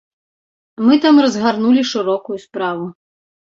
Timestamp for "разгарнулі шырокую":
1.25-2.39